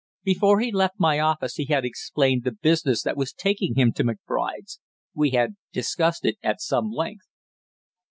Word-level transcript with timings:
Before 0.23 0.61
he 0.61 0.71
left 0.71 0.95
my 0.97 1.19
office 1.19 1.57
he 1.57 1.65
had 1.65 1.85
explained 1.85 2.43
the 2.43 2.51
business 2.59 3.03
that 3.03 3.15
was 3.15 3.31
taking 3.31 3.75
him 3.75 3.91
to 3.93 4.03
McBride's; 4.03 4.79
we 5.13 5.29
had 5.29 5.57
discussed 5.71 6.25
it 6.25 6.37
at 6.41 6.59
some 6.59 6.89
length." 6.89 7.27